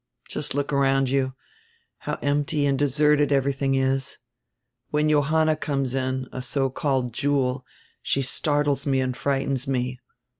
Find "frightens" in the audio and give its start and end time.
9.15-9.67